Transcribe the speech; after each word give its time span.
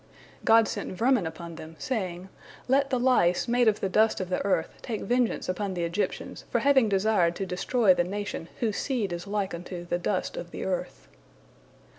God 0.43 0.67
sent 0.67 0.93
vermin 0.93 1.27
upon 1.27 1.57
them, 1.57 1.75
saying, 1.77 2.29
"Let 2.67 2.89
the 2.89 2.97
lice 2.99 3.47
made 3.47 3.67
of 3.67 3.81
the 3.81 3.87
dust 3.87 4.19
of 4.19 4.29
the 4.29 4.43
earth 4.43 4.81
take 4.81 5.01
vengeance 5.01 5.47
upon 5.47 5.75
the 5.75 5.83
Egyptians 5.83 6.43
for 6.49 6.57
having 6.57 6.89
desired 6.89 7.35
to 7.35 7.45
destroy 7.45 7.93
the 7.93 8.03
nation 8.03 8.49
whose 8.61 8.77
seed 8.77 9.13
is 9.13 9.27
like 9.27 9.53
unto 9.53 9.85
the 9.85 9.99
dust 9.99 10.37
of 10.37 10.49
the 10.49 10.65
earth." 10.65 11.07